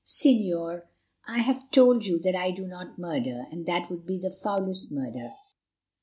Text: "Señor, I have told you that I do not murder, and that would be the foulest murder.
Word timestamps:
"Señor, 0.03 0.87
I 1.27 1.41
have 1.41 1.69
told 1.69 2.07
you 2.07 2.17
that 2.23 2.35
I 2.35 2.49
do 2.49 2.65
not 2.65 2.97
murder, 2.97 3.45
and 3.51 3.67
that 3.67 3.91
would 3.91 4.03
be 4.07 4.17
the 4.17 4.31
foulest 4.31 4.91
murder. 4.91 5.33